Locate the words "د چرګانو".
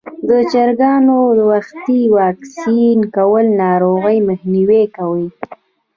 0.29-1.17